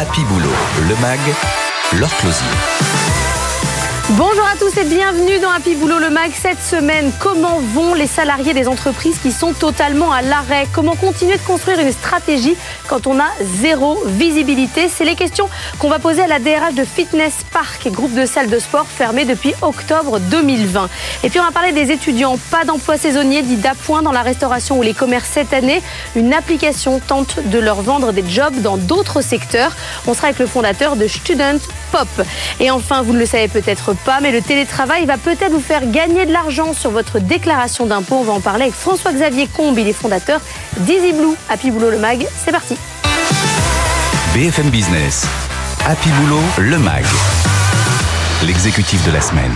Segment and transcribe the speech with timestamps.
[0.00, 0.54] Happy Boulot,
[0.86, 1.18] le MAG,
[1.98, 3.17] leur closier.
[4.12, 6.30] Bonjour à tous et bienvenue dans Happy Boulot le Mag.
[6.32, 10.66] Cette semaine, comment vont les salariés des entreprises qui sont totalement à l'arrêt?
[10.72, 12.56] Comment continuer de construire une stratégie
[12.88, 14.88] quand on a zéro visibilité?
[14.88, 18.48] C'est les questions qu'on va poser à la DRH de Fitness Park, groupe de salles
[18.48, 20.88] de sport fermé depuis octobre 2020.
[21.24, 22.38] Et puis on va parler des étudiants.
[22.50, 25.82] Pas d'emploi saisonnier dit d'appoint dans la restauration ou les commerces cette année.
[26.16, 29.76] Une application tente de leur vendre des jobs dans d'autres secteurs.
[30.06, 31.58] On sera avec le fondateur de Student
[31.92, 32.08] Pop.
[32.58, 35.90] Et enfin, vous ne le savez peut-être pas, mais le télétravail va peut-être vous faire
[35.90, 38.16] gagner de l'argent sur votre déclaration d'impôt.
[38.16, 40.40] On va en parler avec François-Xavier Combe, il est fondateur
[40.78, 41.34] d'Easy Blue.
[41.48, 42.76] Happy Boulot le MAG, c'est parti.
[44.34, 45.26] BFM Business,
[45.86, 47.04] Happy Boulot le MAG,
[48.44, 49.54] l'exécutif de la semaine.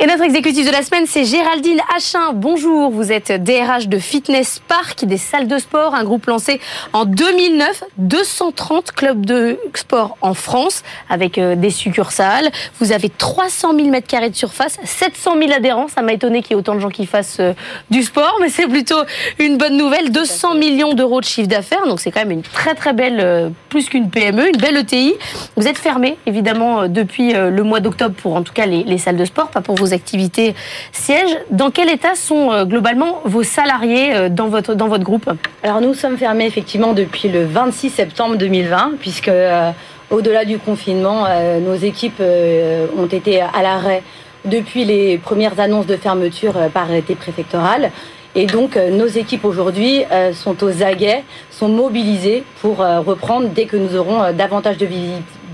[0.00, 2.32] Et notre exécutif de la semaine, c'est Géraldine Achin.
[2.34, 6.60] Bonjour, vous êtes DRH de Fitness Park, des salles de sport, un groupe lancé
[6.92, 12.50] en 2009, 230 clubs de sport en France avec euh, des succursales.
[12.80, 15.86] Vous avez 300 000 mètres carrés de surface, 700 000 adhérents.
[15.86, 17.52] Ça m'a étonné qu'il y ait autant de gens qui fassent euh,
[17.88, 19.00] du sport, mais c'est plutôt
[19.38, 20.10] une bonne nouvelle.
[20.10, 23.48] 200 millions d'euros de chiffre d'affaires, donc c'est quand même une très très belle, euh,
[23.68, 25.14] plus qu'une PME, une belle ETI.
[25.56, 29.16] Vous êtes fermé évidemment depuis le mois d'octobre pour en tout cas les, les salles
[29.16, 30.54] de sport, pas pour vous activités
[30.92, 31.38] siègent.
[31.50, 35.30] Dans quel état sont euh, globalement vos salariés euh, dans votre, dans votre groupe?
[35.62, 39.70] Alors nous sommes fermés effectivement depuis le 26 septembre 2020, puisque euh,
[40.10, 41.26] au-delà du confinement,
[41.60, 44.02] nos équipes ont été à l'arrêt
[44.44, 47.90] depuis les premières annonces de fermeture par arrêté préfectoral.
[48.34, 50.02] Et donc, nos équipes aujourd'hui
[50.34, 54.86] sont aux aguets, sont mobilisées pour reprendre dès que nous aurons davantage de,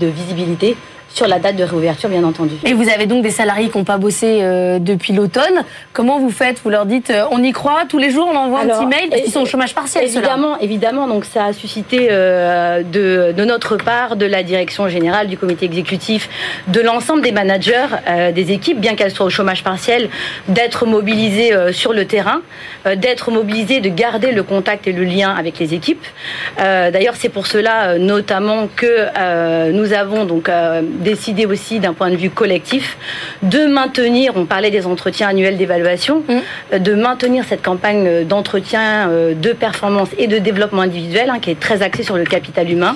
[0.01, 0.75] visibilité
[1.13, 2.55] sur la date de réouverture, bien entendu.
[2.65, 5.63] Et vous avez donc des salariés qui n'ont pas bossé euh, depuis l'automne.
[5.93, 6.59] Comment vous faites?
[6.63, 9.09] Vous leur dites, euh, on y croit tous les jours, on envoie un petit mail
[9.09, 10.05] parce qu'ils sont au chômage partiel.
[10.05, 11.07] Évidemment, évidemment.
[11.07, 15.65] Donc ça a suscité euh, de, de, notre part, de la direction générale, du comité
[15.65, 16.29] exécutif,
[16.67, 17.87] de l'ensemble des managers
[18.33, 20.09] des équipes, bien qu'elles soient au chômage partiel,
[20.47, 22.41] d'être mobilisés sur le terrain,
[22.95, 26.03] d'être mobilisés, de garder le contact et le lien avec les équipes.
[26.57, 30.49] D'ailleurs, c'est pour cela, notamment, que nous avons donc
[31.01, 32.97] décidé aussi d'un point de vue collectif
[33.43, 36.79] de maintenir, on parlait des entretiens annuels d'évaluation, mm.
[36.79, 41.59] de maintenir cette campagne d'entretien, euh, de performance et de développement individuel hein, qui est
[41.59, 42.95] très axée sur le capital humain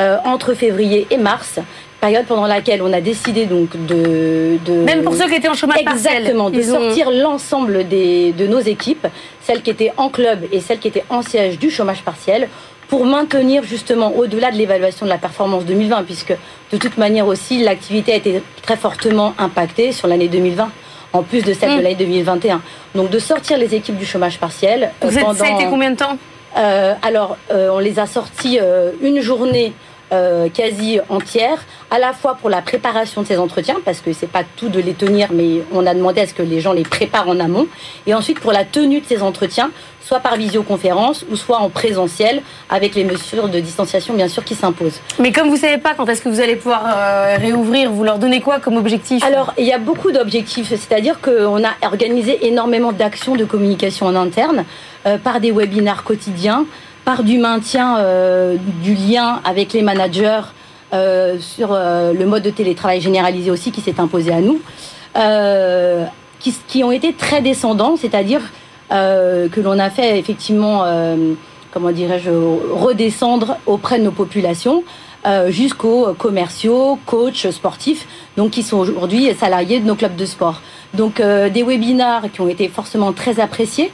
[0.00, 1.60] euh, entre février et mars
[2.00, 5.78] période pendant laquelle on a décidé donc de, même pour ceux qui étaient en chômage
[5.80, 9.06] exactement de sortir l'ensemble de nos équipes,
[9.40, 12.48] celles qui étaient en club et celles qui étaient en siège du chômage partiel,
[12.94, 16.32] pour maintenir justement au-delà de l'évaluation de la performance 2020, puisque
[16.70, 20.70] de toute manière aussi l'activité a été très fortement impactée sur l'année 2020
[21.12, 21.82] en plus de celle de mm.
[21.82, 22.62] l'année 2021.
[22.94, 24.92] Donc de sortir les équipes du chômage partiel.
[25.02, 26.16] Vous pendant, ça a été combien de temps?
[26.56, 29.72] Euh, Alors, euh, on les a sortis euh, une journée
[30.14, 31.58] euh, quasi entière,
[31.90, 34.80] à la fois pour la préparation de ces entretiens, parce que c'est pas tout de
[34.80, 37.66] les tenir, mais on a demandé à ce que les gens les préparent en amont,
[38.06, 39.70] et ensuite pour la tenue de ces entretiens,
[40.00, 44.54] soit par visioconférence ou soit en présentiel, avec les mesures de distanciation bien sûr qui
[44.54, 45.00] s'imposent.
[45.18, 48.18] Mais comme vous savez pas quand est-ce que vous allez pouvoir euh, réouvrir, vous leur
[48.18, 49.24] donnez quoi comme objectif?
[49.24, 54.14] Alors il y a beaucoup d'objectifs, c'est-à-dire qu'on a organisé énormément d'actions de communication en
[54.14, 54.64] interne
[55.06, 56.66] euh, par des webinaires quotidiens
[57.04, 60.40] par du maintien euh, du lien avec les managers
[60.92, 64.60] euh, sur euh, le mode de télétravail généralisé aussi qui s'est imposé à nous,
[66.40, 68.40] qui, qui, ont été très descendants, c'est-à-dire
[68.90, 70.84] que l'on a fait effectivement,
[71.72, 74.82] comment dirais-je, redescendre auprès de nos populations.
[75.48, 80.60] jusqu'aux commerciaux, coachs, sportifs, donc qui sont aujourd'hui salariés de nos clubs de sport.
[80.94, 83.92] Donc des webinars qui ont été forcément très appréciés.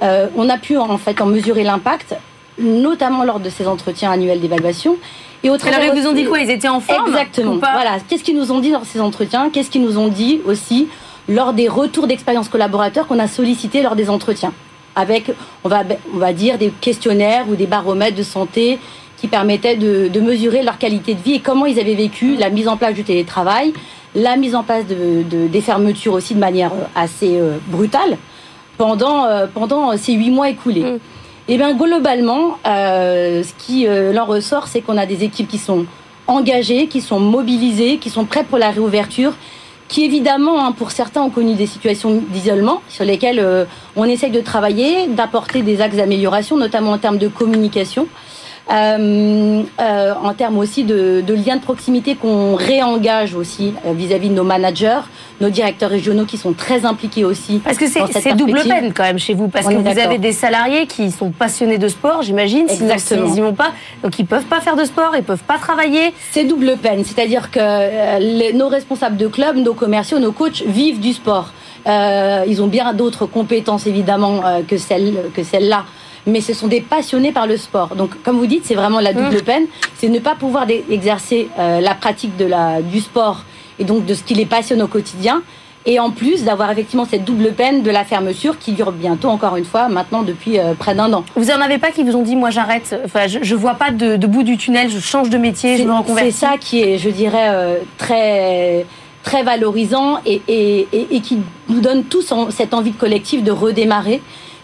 [0.00, 2.16] on a pu en fait en mesurer l'impact
[2.58, 4.96] notamment lors de ces entretiens annuels d'évaluation.
[5.42, 6.40] Et au Alors, ils vous ont dit quoi?
[6.40, 7.56] Ils étaient en forme Exactement.
[7.56, 7.98] Voilà.
[8.08, 9.50] Qu'est-ce qu'ils nous ont dit dans ces entretiens?
[9.50, 10.88] Qu'est-ce qu'ils nous ont dit aussi
[11.28, 14.52] lors des retours d'expérience collaborateurs qu'on a sollicités lors des entretiens?
[14.94, 15.32] Avec,
[15.64, 15.82] on va,
[16.14, 18.78] on va dire, des questionnaires ou des baromètres de santé
[19.22, 22.66] qui permettaient de, mesurer leur qualité de vie et comment ils avaient vécu la mise
[22.66, 23.72] en place du télétravail,
[24.16, 28.18] la mise en place de, des fermetures aussi de manière assez euh, brutale
[28.78, 30.82] pendant, euh, pendant ces huit mois écoulés.
[30.82, 30.98] Mm.
[31.54, 35.58] Eh bien, globalement, euh, ce qui euh, en ressort, c'est qu'on a des équipes qui
[35.58, 35.84] sont
[36.26, 39.34] engagées, qui sont mobilisées, qui sont prêtes pour la réouverture,
[39.86, 43.66] qui évidemment, hein, pour certains, ont connu des situations d'isolement sur lesquelles euh,
[43.96, 48.08] on essaye de travailler, d'apporter des axes d'amélioration, notamment en termes de communication.
[48.70, 54.28] Euh, euh, en termes aussi de, de liens de proximité qu'on réengage aussi euh, vis-à-vis
[54.28, 55.00] de nos managers,
[55.40, 57.58] nos directeurs régionaux qui sont très impliqués aussi.
[57.58, 60.86] Parce que c'est double peine quand même chez vous, parce que vous avez des salariés
[60.86, 63.72] qui sont passionnés de sport, j'imagine, sinon ils n'y vont pas,
[64.02, 66.14] donc ils peuvent pas faire de sport, ils peuvent pas travailler.
[66.30, 71.00] C'est double peine, c'est-à-dire que les, nos responsables de club, nos commerciaux, nos coachs vivent
[71.00, 71.52] du sport.
[71.88, 75.84] Euh, ils ont bien d'autres compétences évidemment que celles que celles-là
[76.26, 77.94] mais ce sont des passionnés par le sport.
[77.96, 79.42] Donc, comme vous dites, c'est vraiment la double mmh.
[79.42, 79.64] peine,
[79.96, 83.44] c'est ne pas pouvoir exercer euh, la pratique de la, du sport
[83.78, 85.42] et donc de ce qui les passionne au quotidien.
[85.84, 89.56] Et en plus d'avoir effectivement cette double peine de la fermeture qui dure bientôt, encore
[89.56, 91.24] une fois, maintenant depuis euh, près d'un an.
[91.34, 93.90] Vous en avez pas qui vous ont dit, moi j'arrête, enfin, je, je vois pas
[93.90, 96.30] de, de, bout du tunnel, je change de métier, je me reconvertis.
[96.30, 98.86] C'est ça qui est, je dirais, euh, très
[99.24, 101.38] très valorisant et, et, et, et, qui
[101.68, 104.20] nous donne tous cette envie collective de redémarrer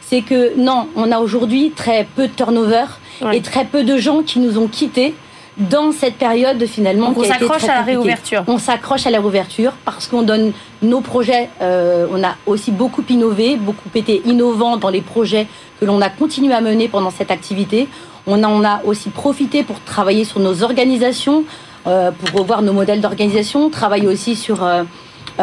[0.09, 2.87] c'est que non, on a aujourd'hui très peu de turnover
[3.33, 5.15] et très peu de gens qui nous ont quittés
[5.59, 7.09] dans cette période finalement.
[7.09, 8.45] Donc on s'accroche à la réouverture.
[8.47, 10.53] On s'accroche à la réouverture parce qu'on donne
[10.83, 11.51] nos projets.
[11.61, 15.47] Euh, on a aussi beaucoup innové, beaucoup été innovant dans les projets
[15.81, 17.89] que l'on a continué à mener pendant cette activité.
[18.27, 21.45] On en a aussi profité pour travailler sur nos organisations,
[21.87, 24.85] euh, pour revoir nos modèles d'organisation, travailler aussi sur euh,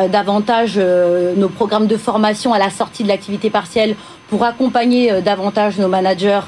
[0.09, 0.77] davantage
[1.37, 3.95] nos programmes de formation à la sortie de l'activité partielle
[4.29, 6.41] pour accompagner euh, davantage nos managers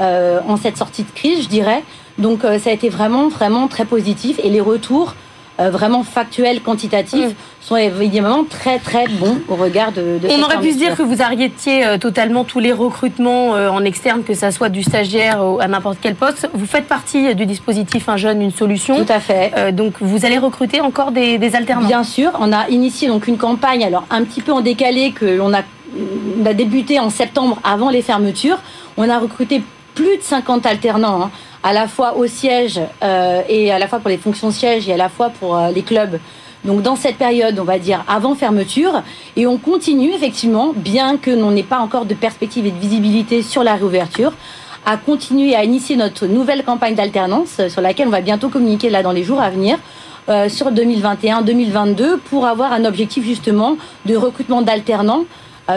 [0.00, 1.82] euh, en cette sortie de crise, je dirais.
[2.18, 4.38] Donc euh, ça a été vraiment, vraiment très positif.
[4.42, 5.14] Et les retours
[5.58, 7.34] vraiment factuels, quantitatifs, mm.
[7.60, 11.02] sont évidemment très très bons au regard de, de On aurait pu se dire que
[11.02, 15.68] vous arrêtiez totalement tous les recrutements en externe, que ça soit du stagiaire ou à
[15.68, 16.48] n'importe quel poste.
[16.52, 18.96] Vous faites partie du dispositif Un jeune, une solution.
[18.96, 19.72] Tout à fait.
[19.72, 22.32] donc vous allez recruter encore des, des alternants Bien sûr.
[22.40, 25.62] On a initié donc une campagne, alors un petit peu en décalé, que l'on a
[26.44, 28.58] a débuté en septembre avant les fermetures.
[28.96, 29.62] On a recruté
[29.94, 31.30] plus de 50 alternants, hein,
[31.62, 34.94] à la fois au siège euh, et à la fois pour les fonctions siège et
[34.94, 36.18] à la fois pour euh, les clubs.
[36.64, 39.02] Donc dans cette période, on va dire avant fermeture,
[39.36, 43.42] et on continue effectivement, bien que l'on n'ait pas encore de perspective et de visibilité
[43.42, 44.32] sur la réouverture,
[44.86, 48.90] à continuer à initier notre nouvelle campagne d'alternance euh, sur laquelle on va bientôt communiquer
[48.90, 49.78] là dans les jours à venir.
[50.48, 55.24] sur 2021-2022 pour avoir un objectif justement de recrutement d'alternants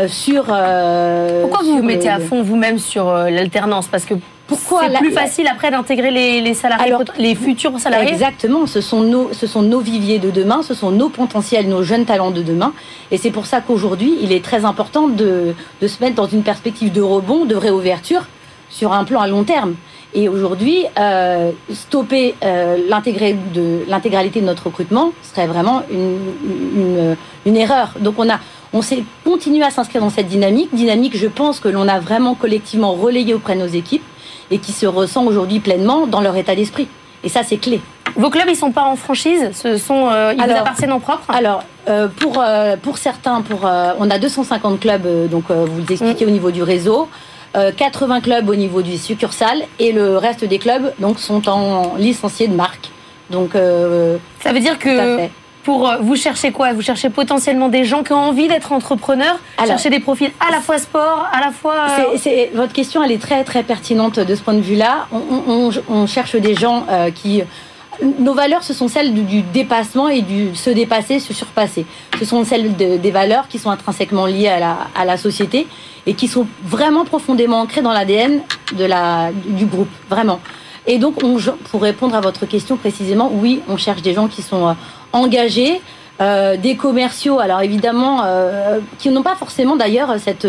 [0.07, 0.45] sur.
[0.49, 3.87] Euh, Pourquoi vous vous mettez à fond vous-même sur euh, l'alternance?
[3.87, 4.15] Parce que
[4.47, 8.11] pourquoi c'est plus facile après d'intégrer les, les, salariés, les futurs salariés?
[8.11, 11.81] Exactement, ce sont, nos, ce sont nos viviers de demain, ce sont nos potentiels, nos
[11.81, 12.71] jeunes talents de demain.
[13.09, 16.43] Et c'est pour ça qu'aujourd'hui, il est très important de, de, se mettre dans une
[16.43, 18.27] perspective de rebond, de réouverture
[18.69, 19.75] sur un plan à long terme.
[20.13, 26.19] Et aujourd'hui, euh, stopper euh, l'intégralité de, de, notre recrutement serait vraiment une,
[26.75, 27.15] une,
[27.45, 27.95] une erreur.
[27.99, 28.39] Donc on a
[28.75, 32.35] on s'est continué à s'inscrire dans cette dynamique, dynamique, je pense que l'on a vraiment
[32.35, 34.03] collectivement relayé auprès de nos équipes
[34.51, 36.89] et qui se ressent aujourd'hui pleinement dans leur état d'esprit.
[37.23, 37.79] Et ça, c'est clé.
[38.17, 41.23] Vos clubs, ils sont pas en franchise, ce sont, euh, ils vous appartiennent en propre.
[41.29, 46.25] Alors, euh, pour euh, pour certains, pour on a 250 clubs, donc vous le expliquez
[46.25, 46.29] mm.
[46.29, 47.07] au niveau du réseau.
[47.77, 52.49] 80 clubs au niveau du succursale et le reste des clubs donc sont en licenciés
[52.49, 52.89] de marque.
[53.29, 55.29] Donc ça veut dire que
[55.65, 56.71] pour euh, vous cherchez quoi?
[56.73, 60.51] Vous cherchez potentiellement des gens qui ont envie d'être entrepreneurs, Alors, chercher des profils à
[60.51, 61.87] la fois sport, à la fois.
[61.99, 65.07] Euh, votre question, elle est très très pertinente de ce point de vue-là.
[65.11, 67.41] On, cherche des gens euh, qui
[68.19, 71.85] nos valeurs, ce sont celles du, dépassement et du se dépasser, se surpasser.
[72.19, 75.65] Ce sont celles des valeurs qui sont intrinsèquement liées à la, à la société
[76.05, 78.41] et qui sont vraiment profondément ancrées dans l'ADN
[78.73, 80.41] de la, du groupe, vraiment.
[80.87, 81.37] Et donc, on,
[81.71, 84.75] pour répondre à votre question précisément, oui, on cherche des gens qui sont
[85.15, 85.81] engagés,
[86.21, 90.47] euh, des commerciaux, alors évidemment, euh, qui n'ont pas forcément d'ailleurs cette,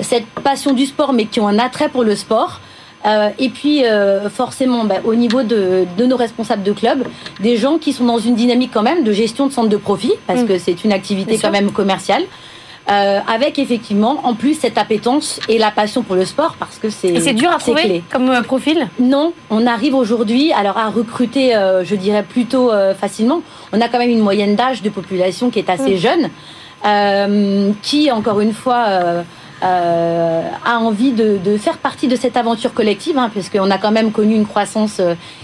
[0.00, 2.60] cette passion du sport, mais qui ont un attrait pour le sport.
[3.06, 7.04] Euh, et puis, euh, forcément, bah, au niveau de, de, nos responsables de club,
[7.40, 10.12] des gens qui sont dans une dynamique quand même de gestion de centre de profit,
[10.26, 10.46] parce mmh.
[10.46, 12.24] que c'est une activité quand même commerciale.
[12.90, 16.88] Euh, avec effectivement en plus cette appétence et la passion pour le sport parce que
[16.88, 18.02] c'est c'est dur à trouver clé.
[18.10, 18.88] comme euh, profil?
[18.98, 23.42] Non on arrive aujourd'hui alors à recruter euh, je dirais plutôt euh, facilement
[23.74, 25.98] on a quand même une moyenne d'âge de population qui est assez mm.
[25.98, 26.30] jeune
[26.86, 28.86] euh, qui encore une fois
[29.60, 34.12] a envie de, de, faire partie de cette aventure collective hein, puisqu'on a quand même
[34.12, 35.02] connu une croissance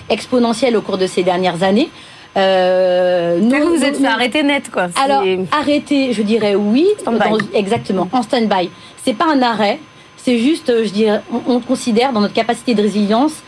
[0.08, 1.90] exponentielle au cours de ces dernières années
[2.36, 4.88] euh, nous, vous vous êtes fait arrêter net, quoi.
[5.02, 6.86] Alors, arrêter, je dirais oui.
[7.04, 8.70] Dans, exactement, en stand-by.
[9.04, 9.78] C'est pas un arrêt,
[10.16, 13.42] c'est juste, je dirais, on, considère dans notre capacité de résilience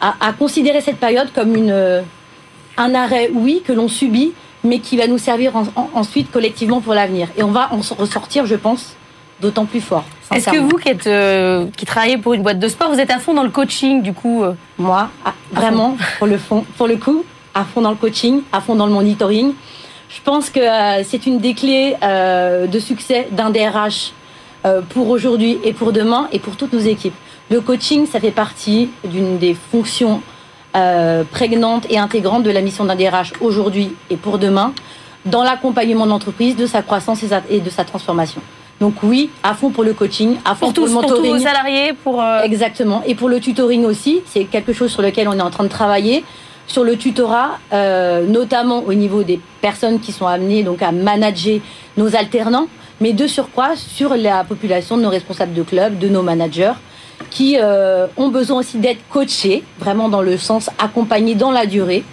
[0.00, 2.02] à, à considérer cette période comme une, euh,
[2.76, 4.32] un arrêt, oui, que l'on subit,
[4.64, 7.28] mais qui va nous servir en, en, ensuite collectivement pour l'avenir.
[7.36, 8.96] Et on va en ressortir, je pense,
[9.40, 10.04] d'autant plus fort.
[10.32, 13.10] Est-ce que vous qui, êtes, euh, qui travaillez pour une boîte de sport, vous êtes
[13.10, 14.54] à fond dans le coaching du coup euh?
[14.78, 17.24] Moi, ah, vraiment, pour le, fond, pour le coup,
[17.54, 19.54] à fond dans le coaching, à fond dans le monitoring.
[20.08, 24.12] Je pense que euh, c'est une des clés de succès d'un DRH
[24.90, 27.14] pour aujourd'hui et pour demain et pour toutes nos équipes.
[27.50, 30.22] Le coaching, ça fait partie d'une des fonctions
[31.30, 34.72] prégnantes et intégrantes de la mission d'un DRH aujourd'hui et pour demain
[35.26, 38.40] dans l'accompagnement de l'entreprise, de sa croissance et de sa transformation.
[38.80, 41.14] Donc oui, à fond pour le coaching, à fond pour, le mentoring.
[41.14, 43.02] Pour tous vos salariés, pour euh, exactement.
[43.06, 45.68] Et pour le tutoring aussi, c'est quelque chose sur lequel on est en train de
[45.68, 46.24] travailler.
[46.66, 51.60] Sur le tutorat, euh, notamment au niveau des personnes qui sont amenées donc à manager
[51.96, 52.66] nos alternants,
[53.00, 56.72] mais de surcroît sur la population de nos responsables de club, de nos managers,
[57.30, 62.04] qui euh, ont besoin aussi d'être coachés, vraiment dans le sens accompagnés dans la durée,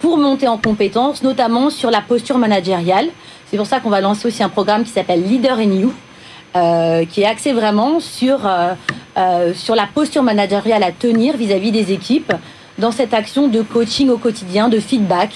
[0.00, 3.08] pour monter en compétences, notamment sur la posture managériale.
[3.46, 5.94] C'est pour ça qu'on va lancer aussi un programme qui s'appelle Leader in You,
[6.56, 8.74] euh, qui est axé vraiment sur, euh,
[9.16, 12.32] euh, sur la posture managériale à tenir vis-à-vis des équipes
[12.78, 15.30] dans cette action de coaching au quotidien, de feedback.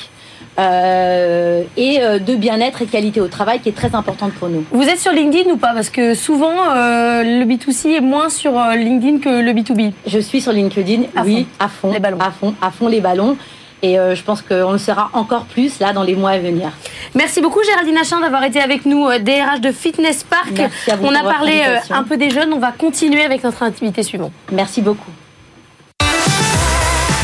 [0.59, 4.65] et de bien-être et qualité au travail qui est très importante pour nous.
[4.73, 5.73] Vous êtes sur LinkedIn ou pas?
[5.73, 9.93] Parce que souvent, le B2C est moins sur LinkedIn que le B2B.
[10.07, 12.19] Je suis sur LinkedIn, oui, à fond, les ballons.
[12.19, 13.37] à fond, à fond les ballons.
[13.83, 16.73] Et euh, je pense qu'on le sera encore plus là dans les mois à venir.
[17.15, 20.61] Merci beaucoup Géraldine Achin d'avoir été avec nous, DRH euh, de Fitness Park.
[21.03, 24.33] on a parlé euh, un peu des jeunes, on va continuer avec notre intimité suivante.
[24.53, 25.11] Merci beaucoup.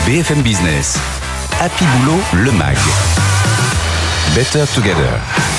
[0.07, 0.99] BFM Business,
[1.59, 2.77] Happy Boulot, le MAG.
[4.35, 5.54] Better Together.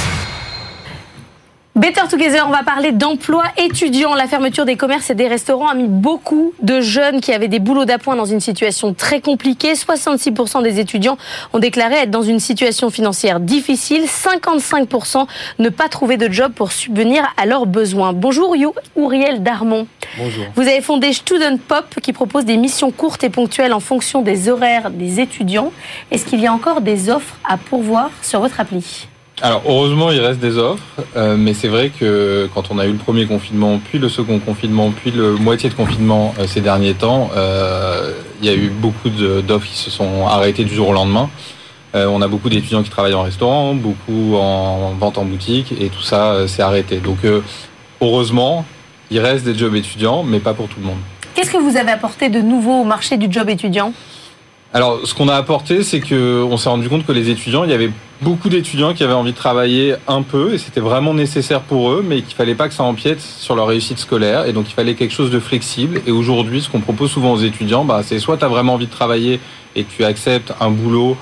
[1.76, 4.16] Better Together, on va parler d'emploi étudiant.
[4.16, 7.60] La fermeture des commerces et des restaurants a mis beaucoup de jeunes qui avaient des
[7.60, 9.74] boulots d'appoint dans une situation très compliquée.
[9.74, 11.18] 66% des étudiants
[11.52, 14.06] ont déclaré être dans une situation financière difficile.
[14.06, 15.28] 55%
[15.60, 18.14] ne pas trouver de job pour subvenir à leurs besoins.
[18.14, 18.56] Bonjour
[18.96, 19.86] Ouriel Darmon.
[20.18, 20.46] Bonjour.
[20.56, 24.48] Vous avez fondé Student Pop qui propose des missions courtes et ponctuelles en fonction des
[24.48, 25.74] horaires des étudiants.
[26.10, 29.10] Est-ce qu'il y a encore des offres à pourvoir sur votre appli?
[29.42, 30.84] Alors heureusement il reste des offres,
[31.18, 34.40] euh, mais c'est vrai que quand on a eu le premier confinement, puis le second
[34.40, 38.70] confinement, puis le moitié de confinement euh, ces derniers temps, euh, il y a eu
[38.70, 41.30] beaucoup d'offres qui se sont arrêtées du jour au lendemain.
[41.94, 46.02] on a beaucoup d'étudiants qui travaillent en restaurant, beaucoup en vente en boutique, et tout
[46.02, 46.98] ça s'est arrêté.
[46.98, 47.20] Donc
[48.02, 48.66] heureusement,
[49.10, 51.00] il reste des jobs étudiants, mais pas pour tout le monde.
[51.34, 53.94] Qu'est-ce que vous avez apporté de nouveau au marché du job étudiant?
[54.74, 57.74] Alors, ce qu'on a apporté, c'est qu'on s'est rendu compte que les étudiants, il y
[57.74, 61.92] avait beaucoup d'étudiants qui avaient envie de travailler un peu, et c'était vraiment nécessaire pour
[61.92, 64.74] eux, mais qu'il fallait pas que ça empiète sur leur réussite scolaire, et donc il
[64.74, 66.02] fallait quelque chose de flexible.
[66.08, 68.88] Et aujourd'hui, ce qu'on propose souvent aux étudiants, bah, c'est soit tu as vraiment envie
[68.88, 69.40] de travailler
[69.76, 71.18] et tu acceptes un boulot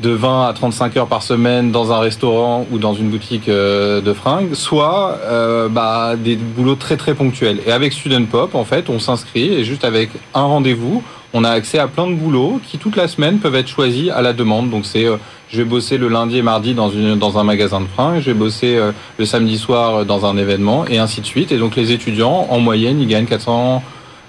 [0.00, 4.00] de 20 à 35 heures par semaine dans un restaurant ou dans une boutique euh,
[4.00, 7.60] de fringues, soit euh, bah, des boulots très très ponctuels.
[7.66, 11.50] Et avec Student Pop, en fait, on s'inscrit et juste avec un rendez-vous, on a
[11.50, 14.70] accès à plein de boulots qui toute la semaine peuvent être choisis à la demande.
[14.70, 15.16] Donc c'est euh,
[15.52, 18.26] je vais bosser le lundi et mardi dans, une, dans un magasin de fringues, je
[18.26, 21.50] vais bosser euh, le samedi soir dans un événement et ainsi de suite.
[21.50, 23.82] Et donc les étudiants, en moyenne, ils gagnent 400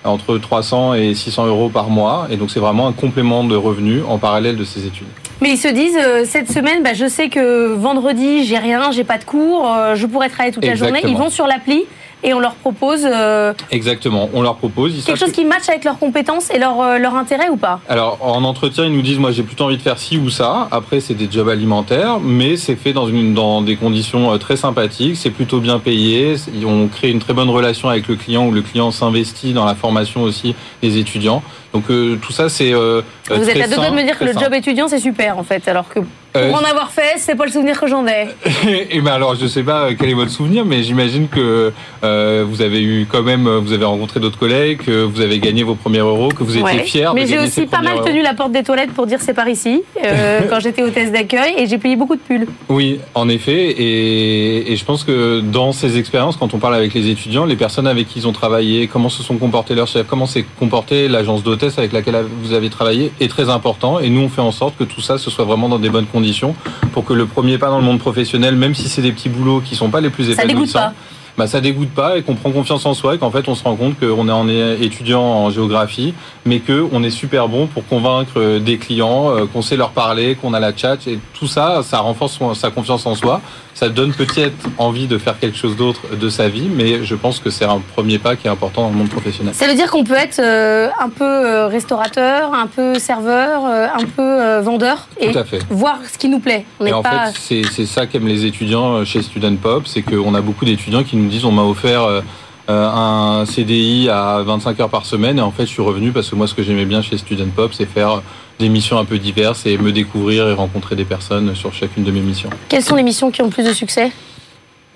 [0.04, 2.28] entre 300 et 600 euros par mois.
[2.32, 5.08] Et donc c'est vraiment un complément de revenus en parallèle de ces études.
[5.42, 9.04] Mais ils se disent euh, cette semaine, bah, je sais que vendredi j'ai rien, j'ai
[9.04, 11.02] pas de cours, je pourrais travailler toute la journée.
[11.08, 11.86] Ils vont sur l'appli
[12.24, 13.02] et on leur propose.
[13.06, 15.04] Euh, Exactement, on leur propose.
[15.06, 18.18] quelque chose qui matche avec leurs compétences et leur, euh, leur intérêt ou pas Alors
[18.22, 20.68] en entretien, ils nous disent moi j'ai plutôt envie de faire ci ou ça.
[20.72, 24.58] Après, c'est des jobs alimentaires, mais c'est fait dans, une, dans des conditions euh, très
[24.58, 26.36] sympathiques, c'est plutôt bien payé.
[26.66, 29.76] On crée une très bonne relation avec le client où le client s'investit dans la
[29.76, 31.44] formation aussi des étudiants.
[31.74, 32.74] Donc tout ça, c'est.
[32.74, 35.44] Vous êtes à deux doigts de me dire que le job étudiant, c'est super en
[35.44, 36.00] fait, alors que
[36.34, 38.28] pour euh, en avoir fait, c'est pas le souvenir que j'en ai.
[38.90, 41.74] et ben alors, je sais pas quel est votre souvenir, mais j'imagine que
[42.04, 45.64] euh, vous avez eu quand même, vous avez rencontré d'autres collègues, que vous avez gagné
[45.64, 47.10] vos premiers euros, que vous étiez fiers.
[47.14, 49.84] Mais j'ai aussi pas mal tenu la porte des toilettes pour dire c'est par ici
[50.06, 52.48] euh, quand j'étais hôtesse d'accueil et j'ai payé beaucoup de pulls.
[52.70, 56.94] Oui, en effet, et, et, je pense que dans ces expériences, quand on parle avec
[56.94, 60.08] les étudiants, les personnes avec qui ils ont travaillé, comment se sont comportés leurs chefs,
[60.08, 61.44] comment s'est comportée l'agence
[61.78, 64.00] avec laquelle vous avez travaillé, est très important.
[64.00, 66.08] Et nous, on fait en sorte que tout ça se soit vraiment dans des bonnes
[66.08, 66.56] conditions
[66.94, 69.62] pour que le premier pas dans le monde professionnel, même si c'est des petits boulots
[69.62, 70.94] qui sont pas les plus épanouissants,
[71.42, 73.64] bah, ça dégoûte pas et qu'on prend confiance en soi et qu'en fait on se
[73.64, 76.14] rend compte qu'on est en étudiant en géographie,
[76.46, 80.36] mais qu'on est super bon pour convaincre euh, des clients, euh, qu'on sait leur parler,
[80.36, 83.42] qu'on a la chat et tout ça, ça renforce sa confiance en soi.
[83.74, 87.40] Ça donne peut-être envie de faire quelque chose d'autre de sa vie, mais je pense
[87.40, 89.56] que c'est un premier pas qui est important dans le monde professionnel.
[89.56, 94.60] Ça veut dire qu'on peut être euh, un peu restaurateur, un peu serveur, un peu
[94.60, 95.32] vendeur et
[95.72, 96.66] voir ce qui nous plaît.
[96.86, 100.66] et en fait, c'est ça qu'aiment les étudiants chez Student Pop, c'est qu'on a beaucoup
[100.66, 102.22] d'étudiants qui nous disent on m'a offert euh,
[102.70, 106.36] un CDI à 25 heures par semaine et en fait je suis revenu parce que
[106.36, 108.22] moi ce que j'aimais bien chez Student Pop c'est faire
[108.60, 112.12] des missions un peu diverses et me découvrir et rencontrer des personnes sur chacune de
[112.12, 112.52] mes missions.
[112.70, 114.12] Quelles sont les missions qui ont le plus de succès?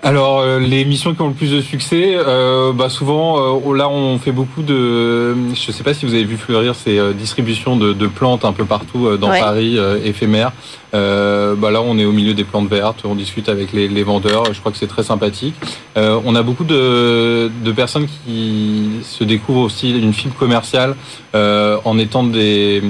[0.02, 3.88] Alors euh, les missions qui ont le plus de succès, euh, bah souvent euh, là
[3.88, 7.76] on fait beaucoup de, je ne sais pas si vous avez vu fleurir ces distributions
[7.76, 10.52] de, plantes un peu partout dans Paris éphémères.
[10.92, 14.60] bah là on est au milieu des plantes vertes, on discute avec les, vendeurs, je
[14.60, 15.54] crois que c'est très sympathique.
[15.96, 20.94] on a beaucoup de, de, personnes qui se découvrent aussi une fibre commerciale
[21.34, 22.82] en étant des,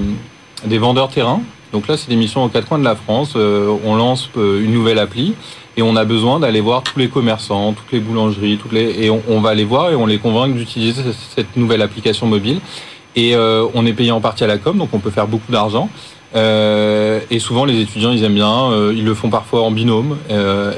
[0.64, 1.40] des vendeurs terrain.
[1.72, 3.36] Donc là c'est des missions aux quatre coins de la France.
[3.36, 5.34] on lance une nouvelle appli
[5.76, 9.10] et on a besoin d'aller voir tous les commerçants, toutes les boulangeries, toutes les et
[9.10, 11.02] on, va les voir et on les convainc d'utiliser
[11.34, 12.60] cette nouvelle application mobile.
[13.14, 15.52] Et euh, on est payé en partie à la com, donc on peut faire beaucoup
[15.52, 15.88] d'argent.
[16.34, 20.18] Euh, et souvent les étudiants ils aiment bien, euh, ils le font parfois en binôme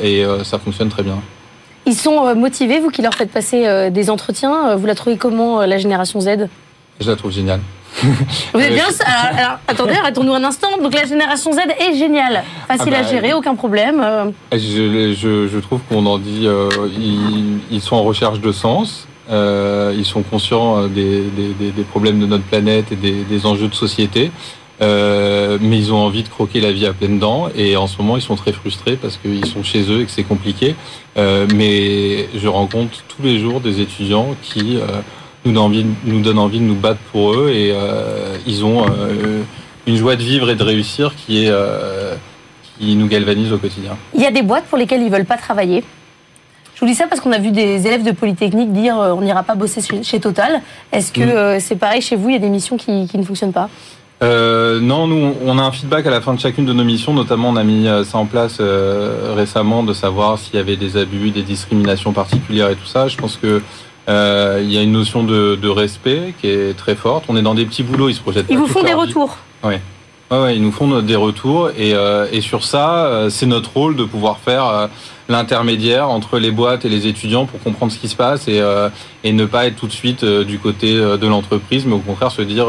[0.03, 1.19] et ça fonctionne très bien.
[1.87, 4.77] Ils sont motivés, vous qui leur faites passer des entretiens.
[4.77, 6.49] Vous la trouvez comment la génération Z?
[7.01, 7.61] Je la trouve géniale.
[8.55, 10.79] Vous êtes bien alors, attendez, arrêtons-nous un instant.
[10.83, 14.01] Donc la génération Z est géniale, facile ah à bah, gérer, aucun problème.
[14.03, 14.31] Euh.
[14.53, 16.69] Je, trouve qu'on en dit, euh,
[17.71, 19.07] ils, sont en recherche de sens.
[19.31, 21.25] Euh, ils sont conscients des,
[21.91, 24.31] problèmes de notre planète et des, enjeux de société.
[24.81, 28.17] mais ils ont envie de croquer la vie à pleines dents et en ce moment
[28.17, 30.77] ils sont très frustrés parce qu'ils sont chez eux et que c'est compliqué.
[31.17, 34.79] mais je rencontre tous les jours des étudiants qui
[35.45, 38.87] nous donne envie, nous donne envie de nous battre pour eux et euh, ils ont
[38.87, 39.43] euh,
[39.87, 42.15] une joie de vivre et de réussir qui est euh,
[42.79, 43.97] qui nous galvanise au quotidien.
[44.15, 45.83] Il y a des boîtes pour lesquelles ils veulent pas travailler.
[46.75, 49.43] Je vous dis ça parce qu'on a vu des élèves de Polytechnique dire on n'ira
[49.43, 50.61] pas bosser chez, Total.
[50.93, 51.61] Est-ce que mm.
[51.61, 53.69] c'est pareil chez vous Il y a des missions qui, ne fonctionnent pas?
[54.23, 57.13] Non, nous, on a un feedback à la fin de chacune de nos missions.
[57.13, 61.31] Notamment, on a mis ça en place récemment de savoir s'il y avait des abus,
[61.31, 63.09] des discriminations particulières et tout ça.
[63.09, 63.61] Je pense que
[64.09, 67.25] euh, il y a une notion de, respect qui est très forte.
[67.29, 68.47] On est dans des petits boulots, ils se projettent.
[68.49, 69.37] Ils vous font des retours.
[69.63, 69.75] Oui.
[70.31, 73.97] Ouais, ils nous font des retours et, euh, et sur ça, euh, c'est notre rôle
[73.97, 74.91] de pouvoir faire
[75.31, 78.63] l'intermédiaire entre les boîtes et les étudiants pour comprendre ce qui se passe et,
[79.25, 82.43] et ne pas être tout de suite du côté de l'entreprise, mais au contraire se
[82.43, 82.67] dire.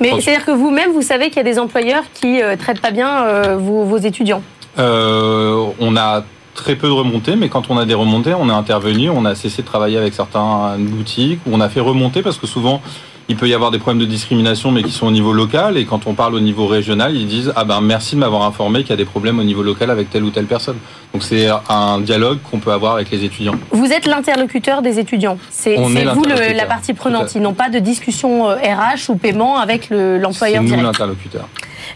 [0.00, 3.56] mais c'est-à-dire que vous-même, vous savez qu'il y a des employeurs qui traitent pas bien
[3.56, 4.42] vos, vos étudiants.
[4.78, 9.10] on a très peu de remontées, mais quand on a des remontées, on est intervenu,
[9.10, 12.80] on a cessé de travailler avec certains boutiques, on a fait remonter parce que souvent
[13.28, 15.78] il peut y avoir des problèmes de discrimination, mais qui sont au niveau local.
[15.78, 18.80] Et quand on parle au niveau régional, ils disent ah ben merci de m'avoir informé
[18.80, 20.76] qu'il y a des problèmes au niveau local avec telle ou telle personne.
[21.12, 23.54] Donc c'est un dialogue qu'on peut avoir avec les étudiants.
[23.70, 25.38] Vous êtes l'interlocuteur des étudiants.
[25.50, 27.34] C'est vous la partie prenante.
[27.34, 30.68] Ils n'ont pas de discussion RH euh, ou paiement avec l'employeur direct.
[30.68, 31.48] C'est nous l'interlocuteur.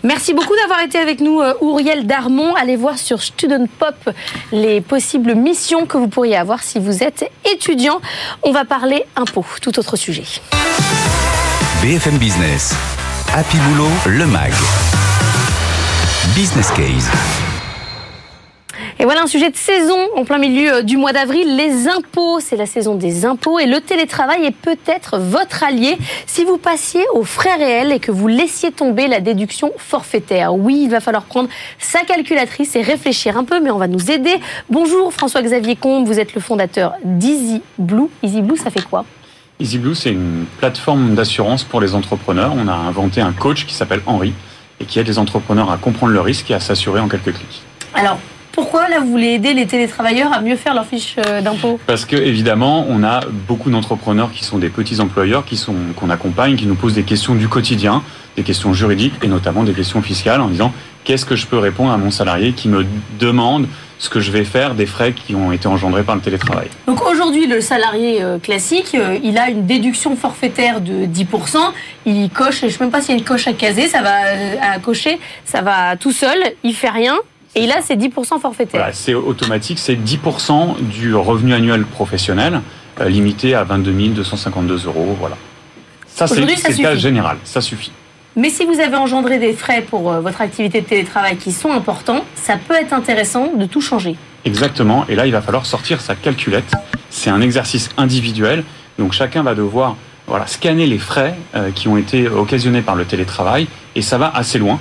[0.02, 2.54] Merci beaucoup d'avoir été avec nous, euh, Ouriel Darmon.
[2.54, 4.10] Allez voir sur Student Pop
[4.52, 8.00] les possibles missions que vous pourriez avoir si vous êtes étudiant.
[8.42, 10.24] On va parler impôts, tout autre sujet.
[11.82, 12.74] BFM Business,
[13.34, 14.52] Happy Boulot, le MAG.
[16.34, 17.47] Business Case.
[19.00, 22.40] Et voilà un sujet de saison en plein milieu euh, du mois d'avril, les impôts.
[22.40, 27.04] C'est la saison des impôts et le télétravail est peut-être votre allié si vous passiez
[27.14, 30.52] aux frais réels et que vous laissiez tomber la déduction forfaitaire.
[30.52, 34.10] Oui, il va falloir prendre sa calculatrice et réfléchir un peu, mais on va nous
[34.10, 34.34] aider.
[34.68, 38.08] Bonjour François-Xavier Combe, vous êtes le fondateur d'Easy Blue.
[38.24, 39.04] Easy Blue, ça fait quoi?
[39.60, 42.52] EasyBlue, c'est une plateforme d'assurance pour les entrepreneurs.
[42.56, 44.32] On a inventé un coach qui s'appelle Henri
[44.80, 47.62] et qui aide les entrepreneurs à comprendre le risque et à s'assurer en quelques clics.
[47.94, 48.18] Alors,
[48.58, 52.04] pourquoi là vous voulez aider les télétravailleurs à mieux faire leur fiche euh, d'impôt Parce
[52.04, 56.56] que évidemment, on a beaucoup d'entrepreneurs qui sont des petits employeurs qui sont qu'on accompagne,
[56.56, 58.02] qui nous posent des questions du quotidien,
[58.34, 60.72] des questions juridiques et notamment des questions fiscales en disant
[61.04, 62.84] qu'est-ce que je peux répondre à mon salarié qui me
[63.20, 63.68] demande
[64.00, 66.66] ce que je vais faire des frais qui ont été engendrés par le télétravail?
[66.88, 71.58] Donc aujourd'hui, le salarié euh, classique, euh, il a une déduction forfaitaire de 10%.
[72.06, 74.02] Il coche, je ne sais même pas s'il y a une coche à caser, ça
[74.02, 74.16] va
[74.60, 77.14] à cocher, ça va tout seul, il fait rien.
[77.58, 78.88] Et là, c'est 10% forfaitaire.
[78.92, 82.60] c'est automatique, c'est 10% du revenu annuel professionnel,
[83.00, 85.16] euh, limité à 22 252 euros.
[85.18, 85.36] Voilà.
[86.06, 87.90] Ça, c'est le cas général, ça suffit.
[88.36, 91.72] Mais si vous avez engendré des frais pour euh, votre activité de télétravail qui sont
[91.72, 94.14] importants, ça peut être intéressant de tout changer.
[94.44, 96.72] Exactement, et là, il va falloir sortir sa calculette.
[97.10, 98.62] C'est un exercice individuel,
[99.00, 99.96] donc chacun va devoir
[100.28, 103.66] voilà, scanner les frais euh, qui ont été occasionnés par le télétravail,
[103.96, 104.78] et ça va assez loin.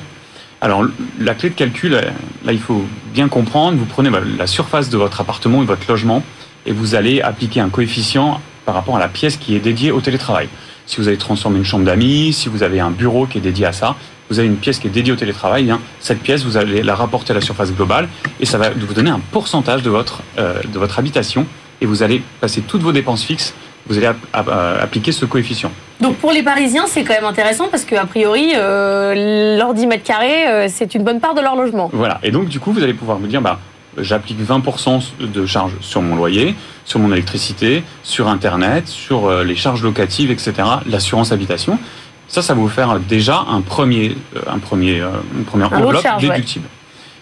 [0.59, 0.83] Alors,
[1.19, 4.97] la clé de calcul, là, il faut bien comprendre, vous prenez bah, la surface de
[4.97, 6.23] votre appartement et votre logement
[6.65, 10.01] et vous allez appliquer un coefficient par rapport à la pièce qui est dédiée au
[10.01, 10.49] télétravail.
[10.87, 13.65] Si vous avez transformé une chambre d'amis, si vous avez un bureau qui est dédié
[13.65, 13.95] à ça,
[14.29, 16.95] vous avez une pièce qui est dédiée au télétravail, eh cette pièce, vous allez la
[16.95, 20.61] rapporter à la surface globale et ça va vous donner un pourcentage de votre, euh,
[20.63, 21.45] de votre habitation
[21.79, 23.53] et vous allez passer toutes vos dépenses fixes,
[23.87, 25.71] vous allez appliquer ce coefficient.
[26.01, 30.03] Donc pour les Parisiens, c'est quand même intéressant parce qu'a priori, euh, leurs 10 mètres
[30.03, 31.89] carrés, euh, c'est une bonne part de leur logement.
[31.93, 33.59] Voilà, et donc du coup, vous allez pouvoir vous dire, bah,
[33.97, 39.55] j'applique 20% de charges sur mon loyer, sur mon électricité, sur Internet, sur euh, les
[39.55, 40.53] charges locatives, etc.,
[40.87, 41.79] l'assurance habitation.
[42.27, 46.05] Ça, ça va vous faire déjà un premier, euh, un premier, euh, une première enveloppe
[46.19, 46.67] déductible.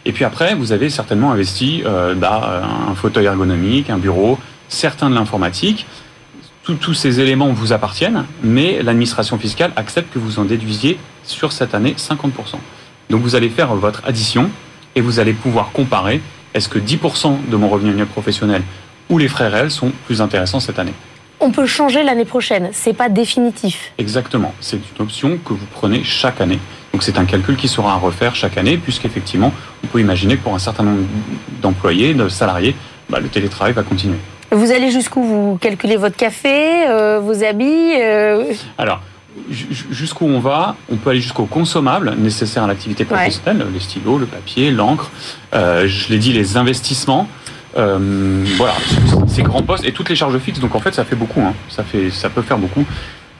[0.06, 1.84] Et puis après, vous avez certainement investi
[2.17, 5.88] bah, un fauteuil ergonomique, un bureau, certains de l'informatique.
[6.73, 11.75] Tous ces éléments vous appartiennent, mais l'administration fiscale accepte que vous en déduisiez sur cette
[11.75, 12.30] année 50%.
[13.10, 14.49] Donc vous allez faire votre addition
[14.95, 16.21] et vous allez pouvoir comparer
[16.54, 18.63] est-ce que 10% de mon revenu annuel professionnel
[19.10, 20.93] ou les frais réels sont plus intéressants cette année
[21.41, 23.91] on peut changer l'année prochaine, c'est pas définitif.
[23.97, 26.60] Exactement, c'est une option que vous prenez chaque année.
[26.93, 29.51] Donc c'est un calcul qui sera à refaire chaque année, puisqu'effectivement,
[29.84, 31.04] on peut imaginer que pour un certain nombre
[31.62, 32.73] d'employés, de salariés,
[33.10, 34.17] bah, le télétravail va continuer.
[34.51, 39.01] Vous allez jusqu'où Vous calculez votre café, euh, vos habits euh Alors,
[39.49, 44.25] jusqu'où on va, on peut aller jusqu'aux consommables nécessaires à l'activité professionnelle, les stylos, le
[44.25, 45.10] papier, l'encre,
[45.53, 47.27] euh, je l'ai dit, les investissements.
[47.75, 48.73] Voilà,
[49.27, 50.60] ces grands postes et toutes les charges fixes.
[50.60, 51.41] Donc en fait, ça fait beaucoup.
[51.41, 51.53] Hein.
[51.67, 52.86] Ça fait, ça peut faire beaucoup.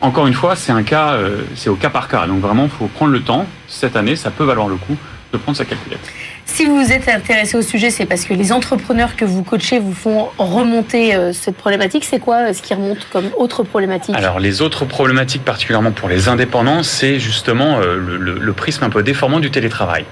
[0.02, 1.18] Encore une fois, c'est un cas,
[1.56, 2.28] c'est au cas par cas.
[2.28, 3.46] Donc vraiment, il faut prendre le temps.
[3.70, 4.98] Cette année, ça peut valoir le coup
[5.32, 6.12] de prendre sa calculette.
[6.45, 9.93] Si vous êtes intéressé au sujet, c'est parce que les entrepreneurs que vous coachez vous
[9.93, 12.05] font remonter euh, cette problématique.
[12.05, 14.15] C'est quoi euh, ce qui remonte comme autre problématique?
[14.15, 19.03] Alors, les autres problématiques, particulièrement pour les indépendants, c'est justement euh, le, prisme un peu
[19.03, 20.05] déformant du télétravail,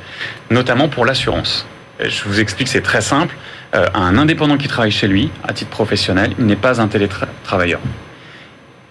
[0.49, 1.65] notamment pour l'assurance.
[2.03, 3.35] Je vous explique, c'est très simple.
[3.71, 7.79] un indépendant qui travaille chez lui, à titre professionnel, n'est pas un télétravailleur.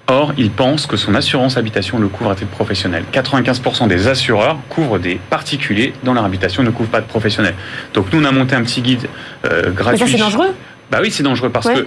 [0.08, 3.04] Or, il pense que son assurance habitation le couvre à titre professionnel.
[3.12, 7.54] 95% des assureurs couvrent des particuliers dont leur habitation ne couvre pas de professionnels.
[7.94, 9.08] Donc nous, on a monté un petit guide
[9.44, 10.00] euh, gratuit.
[10.00, 10.54] Mais ça, c'est dangereux
[10.90, 11.86] Bah oui, c'est dangereux parce que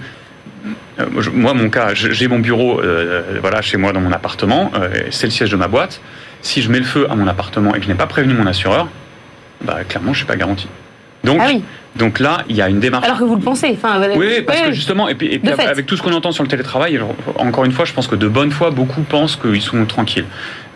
[0.98, 4.70] euh, moi, mon cas, j'ai mon bureau euh, voilà, chez moi dans mon appartement,
[5.10, 6.00] c'est le siège de ma boîte.
[6.40, 8.46] Si je mets le feu à mon appartement et que je n'ai pas prévenu mon
[8.46, 8.88] assureur,
[9.62, 10.68] bah, clairement, je ne suis pas garanti.
[11.26, 11.50] Donc, ah
[11.96, 13.04] donc là, il y a une démarche.
[13.04, 13.70] Alors que vous le pensez.
[13.72, 17.00] Enfin, oui, parce que justement, et puis, avec tout ce qu'on entend sur le télétravail,
[17.36, 20.26] encore une fois, je pense que de bonne foi, beaucoup pensent qu'ils sont tranquilles.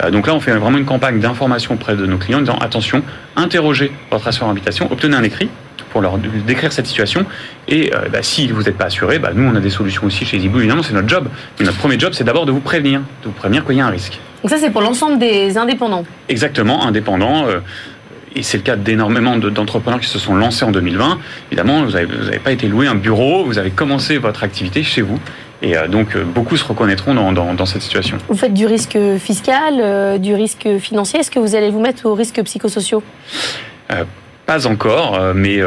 [0.02, 2.58] Euh, donc là, on fait vraiment une campagne d'information auprès de nos clients en disant
[2.58, 3.02] attention,
[3.36, 5.48] interrogez votre assureur habitation, obtenez un écrit
[5.90, 7.26] pour leur décrire cette situation.
[7.68, 10.24] Et euh, bah, si vous n'êtes pas assuré, bah, nous, on a des solutions aussi
[10.24, 11.28] chez Zibou, évidemment, c'est notre job.
[11.58, 13.86] Mais notre premier job, c'est d'abord de vous prévenir, de vous prévenir qu'il y a
[13.86, 14.18] un risque.
[14.42, 17.46] Donc ça, c'est pour l'ensemble des indépendants Exactement, indépendants.
[17.46, 17.60] Euh,
[18.34, 21.18] et c'est le cas d'énormément d'entrepreneurs qui se sont lancés en 2020.
[21.50, 25.18] Évidemment, vous n'avez pas été loué un bureau, vous avez commencé votre activité chez vous.
[25.62, 28.18] Et euh, donc, euh, beaucoup se reconnaîtront dans, cette situation.
[28.28, 31.20] Vous faites du risque fiscal, euh, du risque financier.
[31.20, 33.02] Est-ce que vous allez vous mettre au risque psychosociaux?
[34.46, 35.60] Pas encore, mais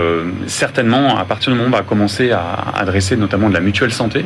[0.46, 2.44] certainement à partir du moment où on va commencer à
[2.76, 4.26] adresser notamment de la mutuelle santé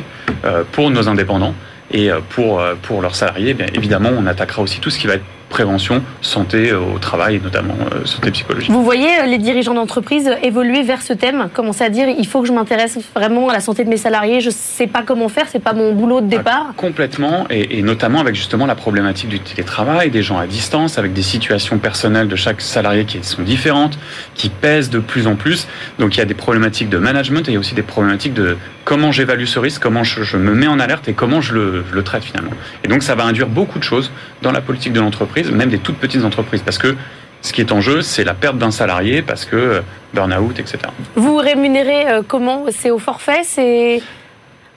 [0.72, 1.54] pour nos indépendants
[1.92, 5.24] et pour, pour leurs salariés, bien évidemment on attaquera aussi tout ce qui va être
[5.48, 8.70] prévention, santé euh, au travail, notamment euh, santé psychologique.
[8.70, 12.42] Vous voyez euh, les dirigeants d'entreprise évoluer vers ce thème, commencer à dire il faut
[12.42, 15.28] que je m'intéresse vraiment à la santé de mes salariés, je ne sais pas comment
[15.28, 16.66] faire, c'est pas mon boulot de ah, départ.
[16.76, 21.22] complètement, et, notamment avec justement la problématique du télétravail, des gens à distance, avec des
[21.22, 23.98] situations personnelles de chaque salarié qui sont différentes,
[24.34, 25.66] qui pèsent de plus en plus.
[25.98, 28.34] Donc il y a des problématiques de management et il y a aussi des problématiques
[28.34, 31.84] de comment j'évalue ce risque, comment je, me mets en alerte et comment je le,
[31.90, 32.52] je le traite finalement.
[32.84, 34.10] Et donc ça va induire beaucoup de choses
[34.42, 36.96] dans la politique de l'entreprise même des toutes petites entreprises, parce que
[37.40, 39.80] ce qui est en jeu, c'est la perte d'un salarié parce que euh,
[40.12, 40.78] burn-out, etc.
[41.14, 42.64] Vous rémunérez euh, comment?
[42.70, 43.42] C'est au forfait?
[43.44, 44.02] C'est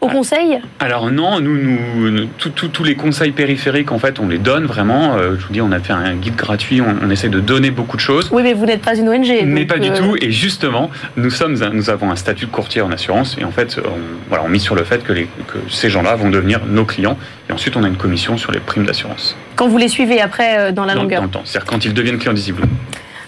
[0.02, 4.66] au conseil Alors non, nous, nous tous les conseils périphériques, en fait, on les donne
[4.66, 5.16] vraiment.
[5.16, 7.98] Euh, je vous dis, on a fait un guide gratuit, on, essaie de donner beaucoup
[7.98, 8.30] de choses.
[8.32, 9.44] Oui, mais vous n'êtes pas une ONG.
[9.46, 10.16] Mais pas du euh, tout.
[10.20, 13.38] Et justement, nous, sommes, nous avons un statut de courtier en assurance.
[13.40, 13.90] Et en fait, on,
[14.28, 17.18] voilà, on mise sur le fait que, les, que ces gens-là vont devenir nos clients.
[17.50, 19.36] Et ensuite, on a une commission sur les primes d'assurance.
[19.56, 21.42] Quand vous les suivez après euh, dans la longueur Dans le temps.
[21.46, 22.64] C'est-à-dire quand ils deviennent clients d'Easyblue.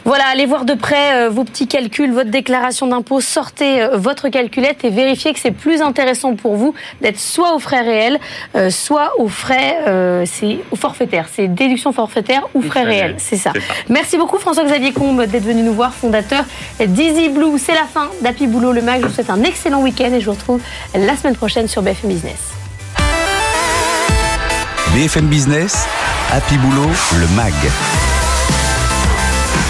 [0.06, 4.28] Voilà, allez voir de près euh, vos petits calculs, votre déclaration d'impôt, sortez euh, votre
[4.28, 8.20] calculette et vérifiez que c'est plus intéressant pour vous d'être soit aux frais réels,
[8.56, 9.78] euh, soit aux frais,
[10.26, 13.54] c'est au forfaitaire, c'est déduction forfaitaire ou frais réels, c'est ça.
[13.90, 16.44] Merci beaucoup François-Xavier Combe d'être venu nous voir, fondateur
[16.80, 17.58] d'Easy Blue.
[17.58, 19.02] C'est la fin d'Happy Boulot le Mag.
[19.02, 20.62] Je vous souhaite un excellent week-end et je vous retrouve
[20.96, 22.52] la semaine prochaine sur BFM Business.
[24.94, 25.88] BFM Business,
[26.32, 26.90] Happy Boulot
[27.20, 27.54] le Mag